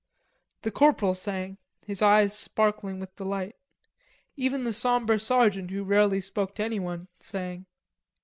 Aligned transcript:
The 0.63 0.71
corporal 0.71 1.13
sang, 1.13 1.59
his 1.85 2.01
eyes 2.01 2.35
sparkling 2.35 2.99
with 2.99 3.15
delight. 3.15 3.55
Even 4.35 4.63
the 4.63 4.73
sombre 4.73 5.19
sergeant 5.19 5.69
who 5.69 5.83
rarely 5.83 6.19
spoke 6.21 6.55
to 6.55 6.63
anyone, 6.63 7.07
sang. 7.19 7.67